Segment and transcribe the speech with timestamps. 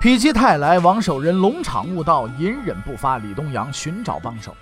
[0.00, 3.18] 否极泰来，王守仁龙场悟道，隐忍不发。
[3.18, 4.56] 李东阳寻找帮手，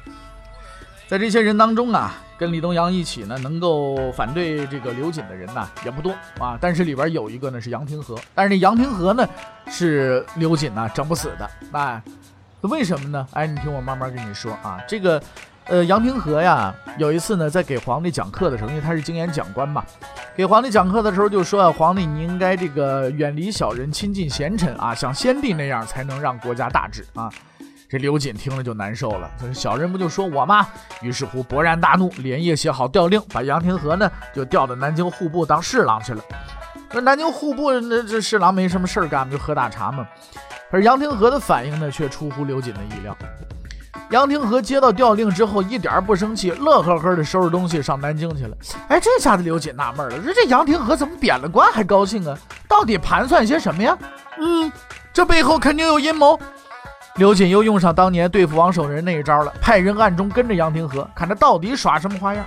[1.06, 6.58] 在这些人当中啊，跟李东阳一起呢，能够反对这个刘瑾的人呢也不多啊。
[6.60, 9.24] 但是里边有一个呢是杨廷和，但是这杨廷和呢
[9.68, 11.48] 是刘瑾呢整不死的。
[11.70, 12.02] 哎，
[12.62, 13.24] 为什么呢？
[13.32, 15.22] 哎，你听我慢慢跟你说啊，这个。
[15.68, 19.84] 呃，杨廷和呀，有一次呢，在给皇帝讲课的时候，因为他是经验讲官嘛，
[20.34, 27.30] 给皇帝讲课的时候就说啊，皇帝你应该这个远离小人，亲近贤臣啊，像先帝那样才能让国家大治啊。
[27.90, 30.66] 这刘瑾听了就难受了，他说小人不就说我吗？
[31.02, 36.22] 于是乎勃然大怒，连夜写好调令，把杨廷和呢就调到南京户部当侍郎去了。
[36.92, 40.06] 那南京户部那这侍郎没什么事儿干，就喝大茶嘛。
[40.70, 43.14] 可是杨廷和的反应呢，却出乎刘瑾的意料。
[44.10, 48.56] 杨廷和接到调令之后，一点儿不生气，乐呵呵的收拾东西上南京去了。
[48.88, 52.38] 哎，这下子刘瑾纳闷了，说这杨廷和怎么贬了官还高兴啊？
[52.66, 53.96] 到底盘算些什么呀？
[54.38, 54.72] 嗯，
[55.12, 56.38] 这背后肯定有阴谋。
[57.16, 62.44] 刘瑾又用上当年对付王守仁那一招了，派人暗中跟着杨廷和，看他到底耍什么花样。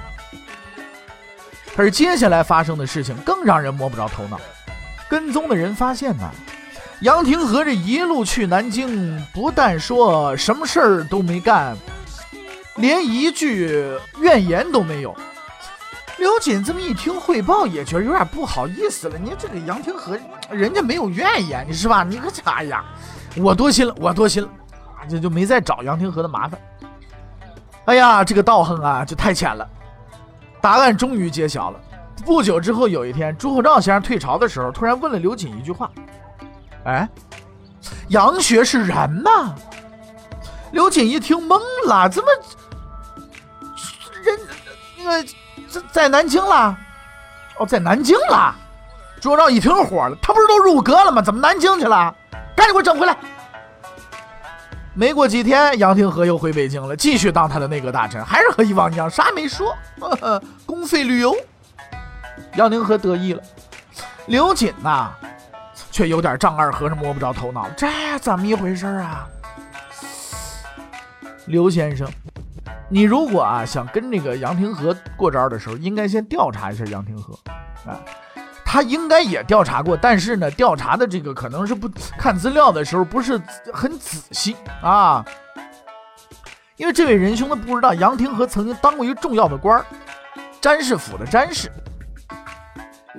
[1.76, 4.40] 可是接下来发生的事情更让人摸不着头脑。
[5.08, 6.32] 跟踪的人发现呢。
[7.02, 11.76] 杨廷和这一路去南京，不但说什么事儿都没干，
[12.76, 13.84] 连一句
[14.20, 15.16] 怨言都没有。
[16.20, 19.18] 刘瑾这么一听汇报，也觉得有点不好意思了。
[19.18, 20.16] 你这个杨廷和，
[20.52, 22.04] 人家没有怨言，你是吧？
[22.04, 22.86] 你可哎呀，
[23.38, 24.50] 我多心了，我多心了，
[25.10, 26.62] 这就没再找杨廷和的麻烦。
[27.86, 29.68] 哎呀，这个道行啊，就太浅了。
[30.62, 31.80] 答案终于揭晓了。
[32.24, 35.90] 不久之后，有一天，朱厚照先生退朝的时候，突然问了刘瑾一句话。
[36.86, 37.08] 哎，
[38.10, 39.56] 杨学是人吗？
[40.72, 42.30] 刘瑾一听懵了，怎么
[44.24, 44.40] 人
[44.98, 45.24] 那个
[45.70, 46.78] 在在南京了？
[47.58, 48.56] 哦，在南京了。
[49.20, 51.22] 朱照一听火了，他不是都入阁了吗？
[51.22, 52.16] 怎么南京去了？
[52.56, 53.16] 赶紧给我整回来！
[54.94, 61.36] 没过几天，杨廷和又回北京了，继续当他的内阁大臣，还是和以往一样，啥也没说，呵呵，公费旅游。
[62.56, 63.44] 杨廷和得意了，
[64.26, 65.12] 刘瑾呐。
[65.92, 67.88] 却有点丈二和尚摸不着头脑，这
[68.20, 69.28] 怎么一回事啊？
[71.48, 72.08] 刘先生，
[72.88, 77.34] 你如果啊想跟这个杨廷和过招的时候，应该先调查一下杨廷和
[77.86, 78.00] 啊，
[78.64, 83.42] 他应该也调查过，但是呢，调查的这个可能是不看资料的时候不是
[83.74, 85.26] 很仔细啊，
[86.78, 89.86] 因为这位仁兄呢不知道杨廷和曾经当过一个重要的官儿，
[90.62, 91.70] 詹事府的詹事。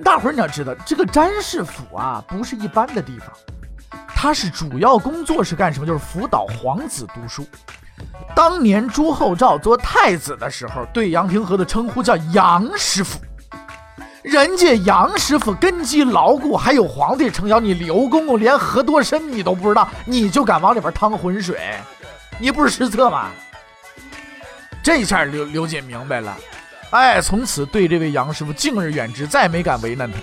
[0.03, 3.29] 大伙儿你要知道，这个詹事府啊，不是一般的地方，
[4.07, 5.85] 他是主要工作是干什么？
[5.85, 7.45] 就是辅导皇子读书。
[8.35, 13.19] 当年朱厚照做太子的时候，对杨廷和的称呼叫杨师傅。
[14.23, 21.59] 人家杨师傅根基牢固，还有皇帝撑腰，你刘公公连河多深你都不知道，你就敢往里边趟浑水，
[22.39, 23.29] 你不是失策吗？
[24.81, 26.35] 这下刘刘瑾明白了。
[26.93, 30.19] 哎，从此对这位杨师傅敬而远之，再没敢为难他。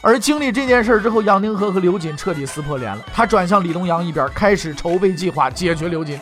[0.00, 3.04] 而经历这件事之后，杨廷和和刘瑾彻底撕破脸了。
[3.12, 6.18] 他转向李东阳一边，开始筹备计划解决刘瑾。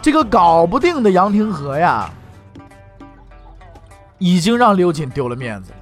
[0.00, 2.08] 这个搞不定的杨廷和呀，
[4.18, 5.72] 已经让刘瑾丢了面子。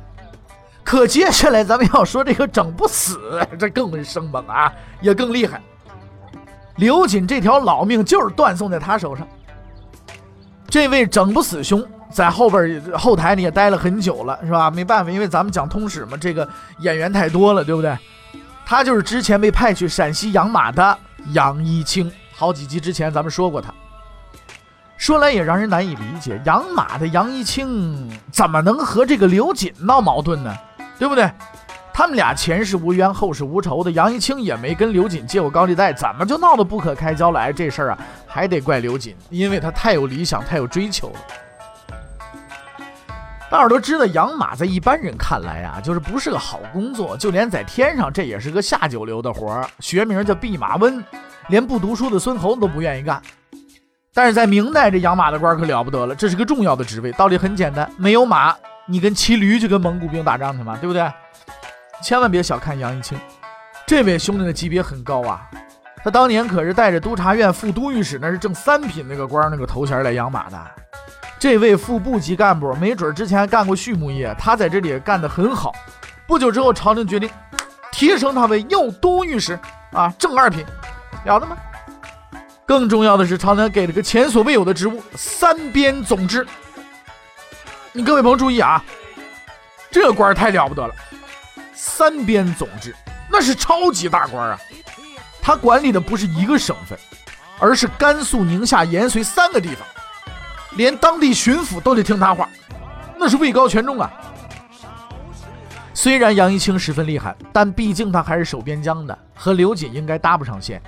[0.82, 4.72] 可接下来咱们要说这个整不死，这更生猛啊，
[5.02, 5.60] 也更厉害。
[6.76, 9.28] 刘瑾这条老命就是断送在他手上。
[10.68, 11.86] 这位整不死兄。
[12.12, 14.70] 在后边后台你也待了很久了，是吧？
[14.70, 16.48] 没办法，因为咱们讲通史嘛，这个
[16.78, 17.98] 演员太多了，对不对？
[18.64, 20.96] 他就是之前被派去陕西养马的
[21.32, 23.74] 杨一清，好几集之前咱们说过他。
[24.96, 30.56] 说来也让人难以理解，养马的杨一清怎么能和这个刘瑾闹矛盾呢？
[30.98, 31.30] 对不对？
[31.96, 37.40] 他们俩前世无冤，后世无仇的，杨一清也没跟刘瑾借过高利贷，怎么就闹得不可开交了？
[37.40, 41.14] 哎，这事儿啊，还得怪刘瑾，因为他太有理想，太有追求了。
[43.50, 51.02] 大伙都知道，养马在一般人看来啊，就是不是个好工作，就连在天上这也是个下九流的活儿，学名叫弼马温，
[51.48, 53.22] 连不读书的孙猴子都不愿意干。
[54.12, 57.10] 但是在明代，这养马的官可了不得了，这是个重要的职位。
[57.12, 58.54] 道理很简单，没有马，
[58.84, 61.10] 你跟骑驴去跟蒙古兵打仗去嘛，对不对？
[62.02, 63.18] 千万别小看杨一清，
[63.86, 65.48] 这位兄弟的级别很高啊，
[66.04, 70.58] 他当年可是带着督察院副都御史，那是正三品那个官那个头衔来养马的。
[71.38, 75.74] 这位副部级干部，没准之前干过畜牧业，他在这里干得很好。
[76.26, 77.28] 不久之后，朝廷决定
[77.92, 79.58] 提升他为右都御史，
[79.92, 80.64] 啊，正二品，
[81.24, 81.56] 了得吗？
[82.64, 86.46] 更重要的是，朝廷给了个前所未有的职务——三边总制。
[87.92, 88.82] 你各位朋友注意啊，
[89.90, 90.94] 这个官太了不得了，
[91.76, 92.94] 三边总制
[93.30, 94.58] 那是超级大官啊！
[95.42, 96.98] 他管理的不是一个省份，
[97.60, 99.86] 而是甘肃、宁夏、延绥三个地方。
[100.72, 102.48] 连当地巡抚都得听他话，
[103.18, 104.10] 那是位高权重啊。
[105.92, 110.82] 虽然杨一清十分厉害，但毕竟他还是守边疆的，和刘瑾应该搭不上线。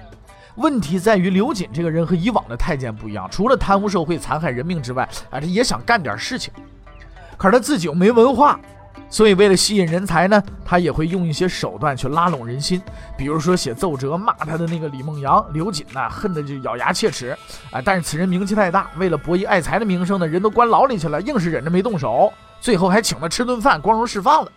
[0.56, 6.52] 问题在于刘瑾这个人和以往的太监不一样，除了贪污受贿、残害人命之外，啊，他也想干点事情。
[7.36, 8.58] 可是他自己又没文化。
[9.10, 12.80] 所以，为了吸引人才呢，他也会用一些手段去拉拢人心，
[13.16, 17.36] 比如说写奏折骂他的那个李梦阳、刘瑾呢，恨得就咬牙切齿
[17.70, 17.80] 啊！
[17.84, 24.52] 但是此人名气太大，为了博一爱财的名声呢，人都关牢里去了，硬是忍着没动手，最后还请他吃顿饭，光荣释放了。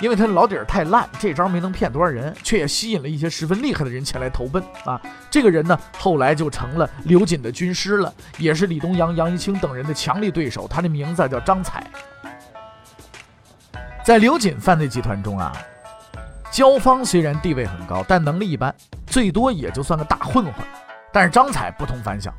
[0.00, 5.00] 因为他老底儿太烂，这招没能骗多少人，却也吸引了一些十分厉害的人前来投奔啊！
[5.30, 10.66] 这个人呢，后来就成了刘瑾的军师了，也是李东阳、杨一清等人的强力对手。
[10.66, 11.86] 他的名字叫张彩。
[14.04, 15.50] 在刘瑾犯罪集团中啊，
[16.50, 18.74] 焦芳虽然地位很高，但能力一般，
[19.06, 20.54] 最多也就算个大混混。
[21.10, 22.30] 但是张彩不同凡响，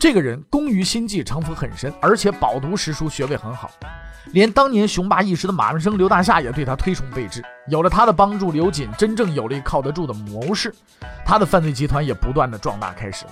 [0.00, 3.70] 这个人工于心计，城府很深，而且饱读诗书，学位很好。
[4.32, 7.44] 连当年雄霸一时的马文生、刘大夏也对他推崇备至。
[7.68, 10.74] 有了他的帮助，刘瑾真正有了靠得住的谋士，
[11.24, 13.30] 他的犯罪集团也不断的壮大开始了。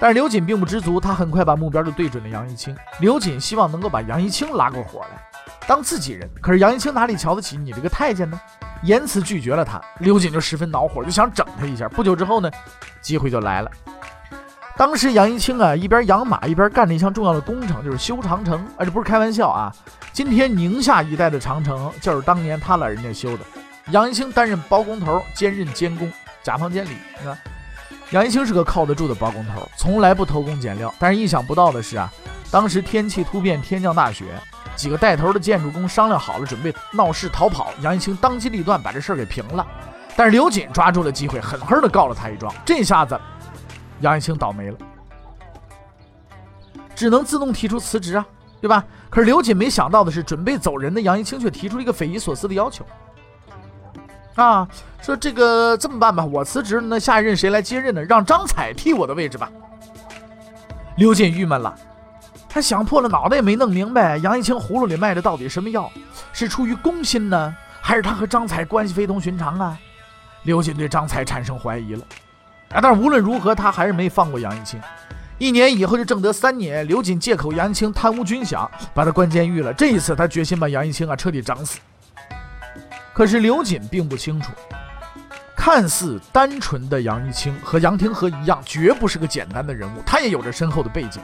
[0.00, 2.76] 但是刘瑾并不知足，他很快把目标就对准了杨一清。
[2.98, 5.27] 刘瑾希望能够把杨一清拉过火来。
[5.68, 8.40] 当自己人，可是杨一清哪里瞧得起你这个太监呢？
[8.82, 11.86] 言辞拒绝了他，刘瑾就十分恼火，就想整他一下。
[11.90, 12.50] 不久之后呢，
[13.02, 13.70] 机会就来了。
[14.78, 18.66] 当时杨一清啊，一边养马，一边干了一项重要的工程，就是修长城。
[18.78, 19.70] 而这不是开玩笑啊！
[20.10, 23.44] 今天宁夏一带的长城，就是当年他老人家修的。
[23.90, 26.10] 杨一清担任包工头，兼任监工，
[26.42, 26.90] 甲方监理。
[27.18, 27.36] 你看，
[28.12, 30.94] 杨一清是个靠得住的包工头，从来不偷工减料。
[30.98, 32.10] 但是意想不到的是啊，
[32.50, 34.24] 当时天气突变，天降大雪。
[34.78, 37.72] 几个带头的建筑工商量好了，准备闹事逃跑。
[37.80, 39.66] 杨一清当机立断，把这事儿给平了。
[40.16, 42.54] 但是刘瑾抓住了机会，狠狠地告了他一状。
[42.64, 43.20] 这下子，
[44.02, 44.78] 杨一清倒霉了，
[46.94, 48.24] 只能自动提出辞职啊，
[48.60, 48.84] 对吧？
[49.10, 52.86] 可是刘瑾没想到的是，准备走人的杨一清却提出了一个匪夷所思的要求
[54.36, 54.68] 啊，
[55.02, 58.00] 说这个这么办吧，我辞职，那下一任谁来接任呢？
[58.04, 59.50] 让张彩替我的位置吧。
[60.96, 61.76] 刘瑾郁闷了。
[62.48, 65.90] 他想破了脑袋也没弄明白，杨一清葫芦里卖的到底什么药？
[66.32, 69.78] 是出于公心呢，还是他和张彩关系非同寻常啊？
[70.44, 72.02] 刘瑾对张彩产生怀疑了。
[72.70, 74.80] 啊，但无论如何，他还是没放过杨一清。
[75.36, 79.72] 一年以后就正德三年，刘瑾借口杨一清贪污军饷，把他关监狱了。
[79.72, 81.78] 这一次，他决心把杨一清啊彻底整死。
[83.12, 84.50] 可是刘瑾并不清楚，
[85.56, 91.20] 看似单纯的杨一清和杨廷和一样，绝不是个简单的人物，他也有着深厚的背景。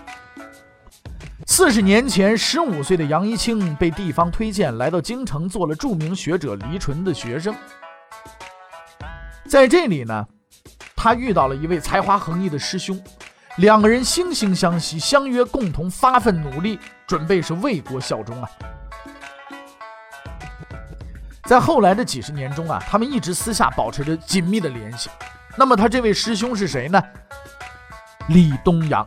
[1.46, 7.54] 四十年前，十五岁的杨一清被地方推荐来到京城，做了著名学者黎纯的学生。
[9.46, 10.26] 在这里呢，
[10.96, 13.00] 他遇到了一位才华横溢的师兄，
[13.58, 18.48] 两个人惺惺相惜，相约共同发奋努力，准备是为国效忠啊。
[21.44, 25.10] 在后来的几十年中啊，他们一直私下保持着紧密的联系。
[25.56, 27.00] 那么，他这位师兄是谁呢？
[28.28, 29.06] 李东阳。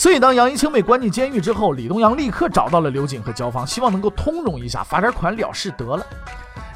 [0.00, 6.06] 所以，当杨一清被关进监狱之后，李东阳立刻找到了刘瑾和焦芳，希望能够通融一下，罚点款了事得了。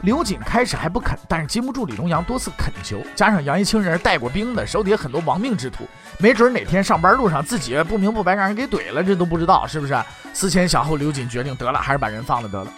[0.02, 5.88] 刘瑾开始还不肯，但是经不住李东阳多次恳求，加上杨一清人带过兵的，手底下很多亡命之徒，
[6.18, 9.98] 没准哪天上班路上自己不明不白让人给怼了，这都不知道是不是？
[10.34, 12.70] 思前想后，刘瑾决定得了，还是把人放了得了。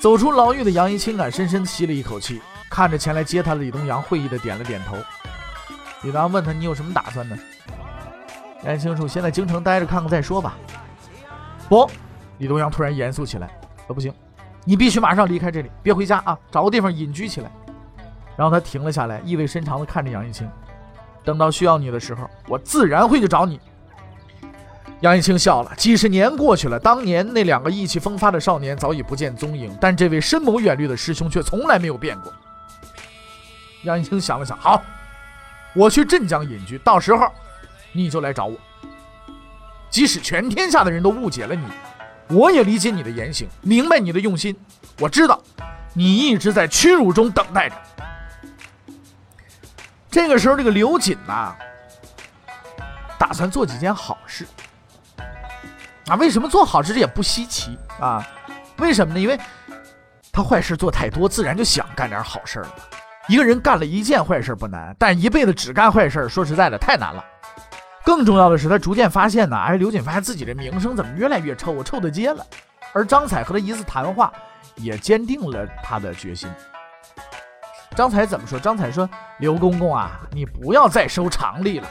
[0.00, 4.96] 走出牢狱的杨一清啊，深深吸了一口气，看着前来接他的李东阳，会意的点了点头。
[6.02, 7.38] 李东阳问他：“你有什么打算呢？”
[8.64, 10.56] 看清楚，先在京城待着看看再说吧。
[11.68, 11.88] 不，
[12.38, 13.48] 李东阳突然严肃起来
[13.86, 14.12] ：“呃，不行，
[14.64, 17.50] 你必须马上离开这里，别回家啊，找个地方隐居起来。”
[18.36, 20.50] 然后他停了下来，意味深长地看着杨一清
[21.24, 23.60] ：“等到需要你的时候，我自然会去找你。”
[25.00, 25.72] 杨一清笑了。
[25.76, 32.32] 几十年过去了，当年那两个意气风发的少年早已不见踪影，但这位深谋远虑的师兄却从来没有变过。
[33.82, 34.82] 杨一清想了想：“好，
[35.74, 37.30] 我去镇江隐居，到时候……”
[37.94, 38.56] 你就来找我，
[39.88, 41.64] 即使全天下的人都误解了你，
[42.28, 44.54] 我也理解你的言行，明白你的用心。
[44.98, 45.40] 我知道，
[45.92, 47.76] 你一直在屈辱中等待着。
[50.10, 51.54] 这个时候，这个刘瑾呐，
[53.16, 54.44] 打算做几件好事。
[56.06, 58.26] 啊，为什么做好事这也不稀奇啊？
[58.78, 59.20] 为什么呢？
[59.20, 59.38] 因为
[60.32, 62.74] 他坏事做太多，自然就想干点好事了。
[63.28, 67.24] 一个人干了一件坏事不难，但一辈子只干坏事，说实在的太难了。
[68.04, 72.44] 更重要的是，他逐渐发现呢，哎，刘瑾发现自己的名声怎么越来越臭，臭的街了。
[72.92, 74.32] 而张彩和他一次谈话，
[74.76, 76.48] 也坚定了他的决心。
[77.96, 78.58] 张彩怎么说？
[78.58, 79.08] 张彩说
[79.38, 81.88] ：“刘公公啊，你不要再收常例了。”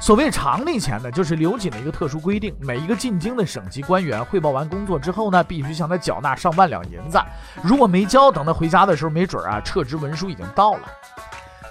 [0.00, 7.18] 所谓常例钱呢，就是刘瑾的一个特殊规定，每一个进京的省级官员汇报完工作之后呢，必须向他缴纳上万两银子。
[7.62, 10.80] 如果没交，等他回家的时候，没准啊，撤职文书已经到了。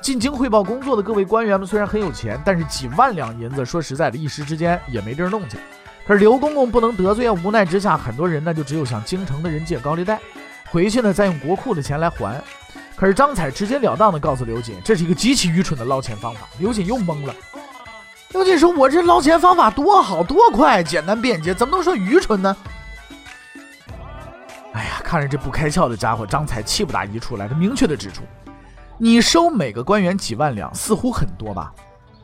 [0.03, 5.57] 进京汇报工作的各位官员们虽然很有钱，但是几万两银子，说实在的，一时之间也没地儿弄去。
[6.05, 10.19] 可是刘公公不能得罪啊，无奈之下，很多人呢就只有向京城的人借高利贷，
[10.69, 12.43] 回去呢再用国库的钱来还。
[12.98, 16.41] 可是张彩直截了当的告诉刘瑾，这是一个极其愚蠢的捞钱方法。
[16.60, 17.33] 刘瑾又懵了。
[18.31, 22.53] 刘瑾说：“我这捞钱方法多好多快，简单便捷，怎么能说愚蠢呢？”
[24.74, 27.48] 哎呀，看着这不开窍的家伙，张彩气不打一处来。
[27.48, 28.24] 他明确的指出
[29.03, 31.74] ：“你收每个官员几万两，似乎很多吧？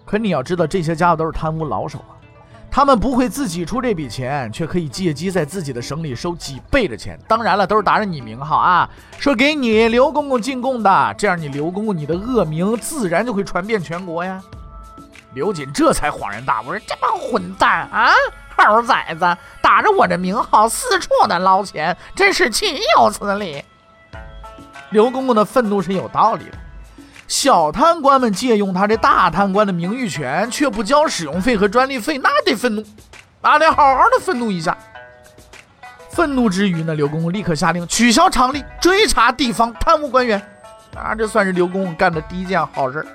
[0.05, 2.15] 可你要知道，这些家伙都是贪污老手啊，
[2.71, 7.19] 他们不会自己出这笔钱，却可以借机在自己的省里收几倍的钱。
[7.27, 14.41] 当然了，都是打着你名号啊，说给你刘公公进贡的，这样你刘公公你的恶名自然就会传遍全国呀。”
[15.35, 18.09] 刘瑾这才恍然大悟：“说这帮混蛋啊，
[18.55, 23.61] 猴崽子，打着我的名号四处的捞钱，真是岂有此理！”
[24.91, 26.57] 刘公公的愤怒是有道理的。
[27.29, 32.83] 小贪官们借用他这大贪官的名誉权，却不交使用费和专利费，那得愤怒，
[33.39, 34.75] 那得好好的愤怒一下。
[36.09, 40.41] 愤怒之余呢，刘公公立刻下令取消常例，追查地方贪污官员。
[40.97, 43.05] 啊，这算是刘公公干的第一件好事。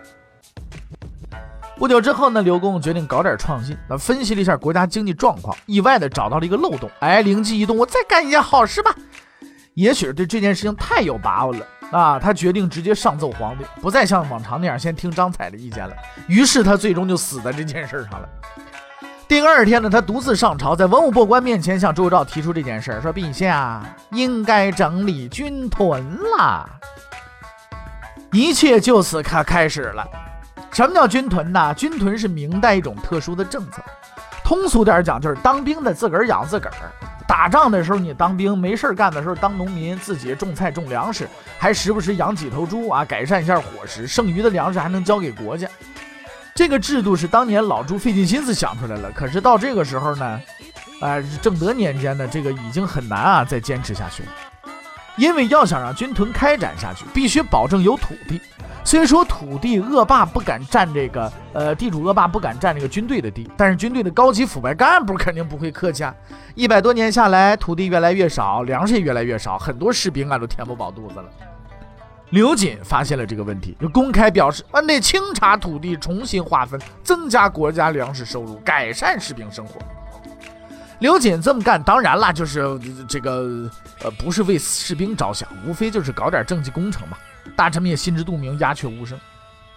[1.76, 3.76] 不久之后呢，刘公公决定搞点创新。
[3.90, 6.88] 那分析了一下国家经济状况，意外的找到了一个漏洞。
[7.00, 8.94] 哎，灵机一动，我再干一件好事吧。
[9.74, 15.94] 也许是对这件事情太有把握了啊，他决定直接上奏皇帝，不再像往常那样先听张彩的意见了。
[16.26, 18.28] 于是他最终就死在这件事上了。
[19.28, 26.04] 第二天呢，他独自上朝，在文武百官面前向周昭提出这件事，说：“陛下应该整理军屯
[26.36, 26.68] 了。”
[28.32, 30.04] 一切就此开开始了。
[30.72, 31.72] 什么叫军屯呢？
[31.74, 33.80] 军屯是明代一种特殊的政策，
[34.42, 36.90] 通俗点讲就是当兵的自个儿养自个儿，
[37.26, 41.28] 打仗的时候你当兵，没事干的时候当农民，自己种菜种粮食，
[41.58, 45.66] 还时不时养几头猪啊，改善一下伙食，剩余的粮食还能交给国家。
[46.54, 50.40] 这个制度是当年老朱费尽心思想出来了，可是到这个时候呢，
[51.00, 54.28] 哎，正德年间呢，这个已经很难啊再坚持下去了，
[55.16, 58.40] 因为要想让军屯开展下去，必须保证有土地。
[58.86, 66.14] 虽说土地恶霸不敢占这个，呃，地主恶霸不敢占这个军队的地，但是军队的高级腐败干部肯定不会客气啊！
[66.54, 71.24] 一百多年下来，土地越来越少，粮食也越来越少，很多士兵啊都填不饱肚子了。
[72.28, 79.80] 刘瑾发现了这个问题，就公开表示，啊得清查土地，重新划分，增加国家粮食收入，改善士兵生活。
[80.98, 83.68] 刘瑾这么干，当然啦，就是这个，
[84.02, 87.16] 呃，不是为士兵着想，无非就是搞点政绩工程嘛。
[87.56, 89.18] 大臣们也心知肚明，鸦雀无声。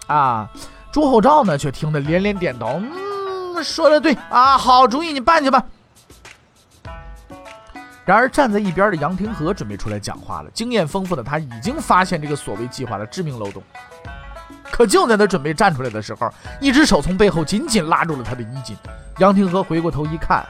[0.06, 0.48] 啊，
[0.90, 2.80] 朱厚照呢，却听得连连点头。
[2.80, 5.62] 嗯，说的对啊，好主意，你办去吧。
[8.04, 10.50] 然而，站在一边的杨廷和准备出来讲话了。
[10.54, 13.62] 经验丰富的他已经发现这个所谓计划的致命漏洞。
[14.70, 18.74] 可就在他准备站出来的时候，一只手从背后紧紧拉住了他的衣襟。
[19.18, 20.46] 杨廷和回过头一看，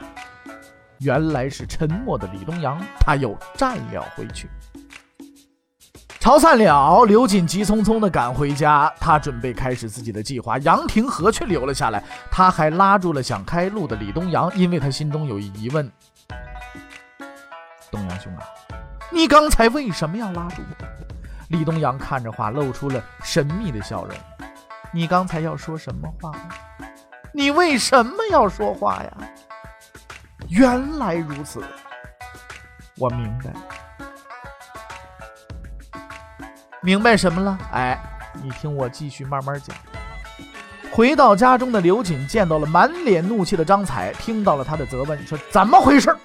[0.99, 4.49] 原来是沉默的李东阳，他又站了回去。
[6.19, 10.57] 朝散了，刘瑾急匆匆地赶回家，他准备开始自己的计划。
[10.59, 15.89] 杨廷和却留了下来，他还拉住了想开路的李东阳，因为他心中有疑问：
[17.89, 18.43] 东阳兄啊，
[19.09, 20.85] 你刚才为什么要拉住我？
[21.47, 24.13] 李东阳看着话，露出了神秘的笑容：
[24.91, 26.31] 你刚才要说什么话？
[27.31, 29.17] 你为什么要说话呀？
[30.49, 31.63] 原来如此，
[32.97, 33.53] 我明白。
[36.89, 37.55] 明白什么了？
[37.71, 38.01] 哎，
[38.41, 39.77] 你听我继续慢慢讲。
[40.89, 46.17] 回到家中的刘瑾见到了满脸怒气的张彩，听到了他的责问，说：“怎么回事？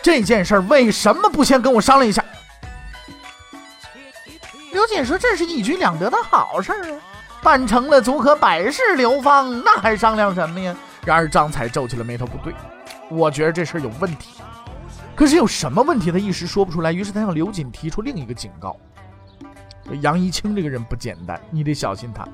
[0.00, 2.24] 这件事为什么不先跟我商量一下？”
[4.70, 7.00] 刘瑾说：“这是一举两得的好事啊，
[7.42, 10.72] 办成了足可百世流芳，那还商量什么呀？”
[11.04, 12.54] 然而张彩皱起了眉头，不对，
[13.10, 14.40] 我觉得这事儿有问题。
[15.16, 16.92] 可是有什么问题，他一时说不出来。
[16.92, 18.76] 于是他向刘瑾提出另一个警告。
[19.96, 22.26] 杨一清这个人不简单，你得小心他。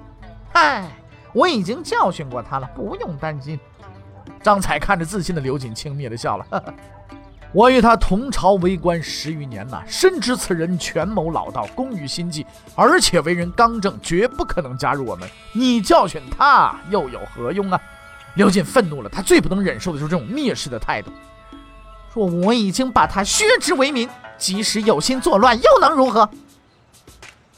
[0.53, 0.89] 嗨，
[1.33, 3.59] 我已经教训过他了，不用担心。
[4.43, 6.47] 张彩看着自信的刘瑾，轻蔑地笑了。
[6.51, 6.75] 呵 呵
[7.53, 12.45] 我与他同朝为官十余年呐，深知此人权谋老道，工于心计，
[12.75, 15.29] 而且为人刚正，绝不可能加入我们。
[15.53, 17.81] 你教训他又有何用啊？
[18.35, 21.13] 刘瑾愤怒了，他最不能忍受的就是这种蔑视的态度。
[22.13, 26.29] 说我已经把他削职为民，即使有心作乱，又能如何？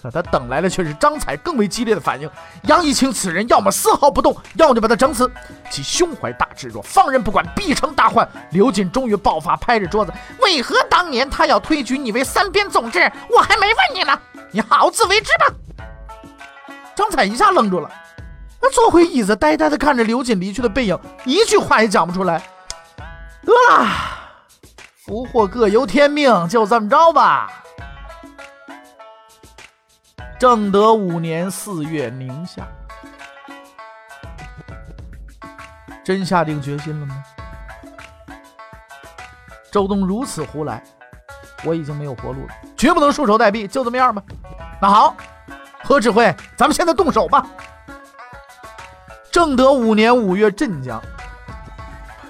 [0.06, 2.30] 可他等来的却是张彩更为激烈的反应。
[2.62, 5.28] 杨一清此人要么丝毫不动，要么就把他整死。
[5.68, 8.28] 其胸怀大志，若放任不管，必成大患。
[8.50, 13.10] 刘瑾终于爆发，拍着桌子：“为何当年他要推举你为三边总制？
[13.34, 14.16] 我还没问你呢，
[14.52, 15.46] 你好自为之吧。”
[16.94, 17.90] 张彩一下愣住了，
[18.60, 22.40] 他坐回椅子，呆呆地看着刘瑾离去的背影，一句话也讲不出来。
[23.42, 23.88] 得了，
[25.04, 27.64] 福祸各由天命，就这么着吧。
[30.38, 32.68] 正德五年四月，宁夏，
[36.04, 37.24] 真下定决心了吗？
[39.72, 40.82] 周东如此胡来，
[41.64, 44.22] 我已经没有活路了，绝不能束手待毙，就这么样吧。
[44.80, 45.16] 那好，
[45.82, 46.24] 何指挥，
[46.54, 47.46] 咱们现在动手吧。
[49.32, 51.02] 正德五年五月，镇江，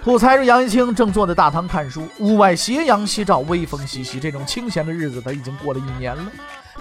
[0.05, 6.23] 土财主杨一清正坐在大堂看书，屋外斜阳西照，微风习习，这种清闲的日子他已经过了一年了。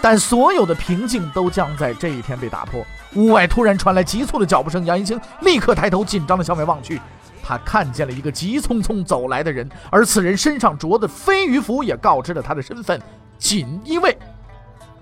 [0.01, 2.85] 但所有的平静都将在这一天被打破。
[3.15, 7.01] 屋外突然传来急促的脚步声，杨一清立刻抬头，紧张地向外望去。
[7.41, 12.99] 他看见了一个急匆匆走来的人，而此人身上着的飞鱼服也告知了他的身份——
[13.37, 14.17] 锦衣卫。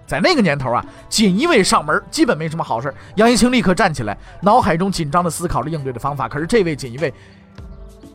[0.06, 2.94] 在那个年头啊，锦衣卫上门基本没什么好事。
[3.16, 6.28] 杨一清立刻站起来，脑海中紧张地思考着应对的方法。
[6.28, 7.12] 可是这位锦衣卫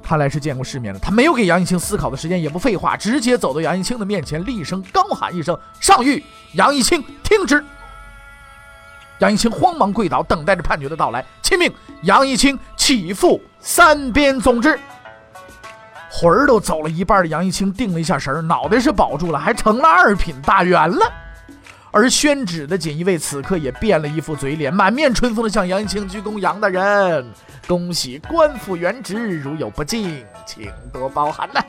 [0.09, 6.23] 看来是见过世面的，他没有给杨一清思考的时间，也不废话，直接走到杨一清的面前，厉声高喊一声：“上谕
[6.55, 7.63] 杨一清，听旨！”
[9.21, 11.23] 杨一清慌忙跪倒，等待着判决的到来。
[11.43, 11.71] 钦命
[12.05, 14.81] 杨一清起复三边总制。
[16.11, 21.13] 魂儿都走了一半的杨一清定了一下神儿，脑袋是保住了，还成了二品大员了。
[21.99, 27.27] 而宣旨的锦衣卫此刻也变了一副嘴脸，满面春风的向杨一清鞠躬：“杨大人，
[27.67, 31.61] 恭喜官复原职，如有不敬，请多包涵呐。”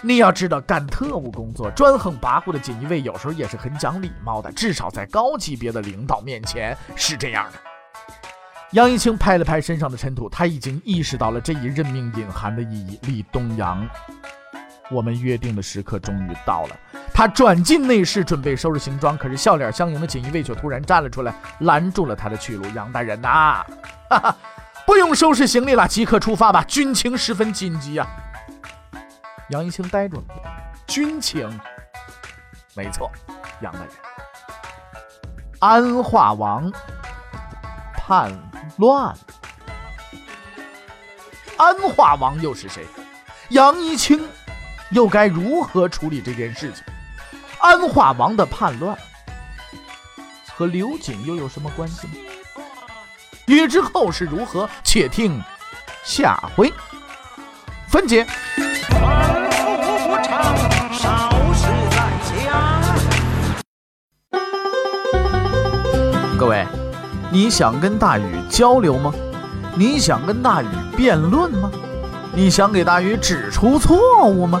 [0.00, 7.58] 你要知道，干特务工作专横跋扈的锦衣卫有时候也是很讲礼貌的，至少在高级别的领导面前是这样的。
[8.70, 12.98] 杨一清拍了拍身上的尘土，他已经意识到了这一任命隐含的意义。
[13.02, 13.86] 李东阳，
[14.94, 16.76] 我们约定的时刻终于到了。
[17.12, 22.64] 他转进内室，准备收拾行装，可是笑脸相迎的锦衣卫却突然站了出来，拦住了他的去路。
[22.74, 23.64] 杨大人呐，
[24.08, 24.36] 哈哈，
[24.86, 28.06] 不用收拾行李了，即刻出发吧，军情十分紧急啊！
[29.50, 30.24] 杨一清呆住了，
[30.86, 31.48] 军情，
[32.74, 33.10] 没错，
[33.60, 33.88] 杨大人，
[35.60, 36.72] 安化王
[37.92, 38.32] 叛
[38.78, 39.14] 乱，
[41.56, 42.84] 安化王又是谁？
[43.50, 44.26] 杨一清
[44.94, 46.84] 又该如何处理这件事情？
[47.58, 48.96] 安化王的叛乱
[50.54, 52.12] 和刘瑾又有什么关系呢？
[53.46, 55.42] 欲知后事如何，且听
[56.04, 56.72] 下回
[57.88, 58.24] 分解。
[66.38, 66.64] 各位，
[67.32, 69.12] 你想跟大禹交流吗？
[69.74, 71.68] 你想跟大禹辩论吗？
[72.32, 74.60] 你想给大禹指出错误吗？